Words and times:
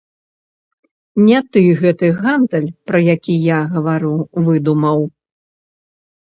Не 1.25 1.41
ты 1.57 1.61
гэты 1.81 2.09
гандаль, 2.21 2.65
пра 2.93 2.99
які 3.13 3.35
я 3.49 3.59
гавару, 3.75 4.15
выдумаў. 4.49 4.99